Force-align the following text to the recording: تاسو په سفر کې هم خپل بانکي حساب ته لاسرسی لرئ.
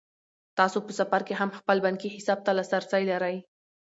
تاسو 0.57 0.77
په 0.85 0.91
سفر 0.99 1.21
کې 1.27 1.33
هم 1.39 1.49
خپل 1.59 1.77
بانکي 1.85 2.09
حساب 2.15 2.39
ته 2.45 2.51
لاسرسی 2.57 3.03
لرئ. 3.11 3.37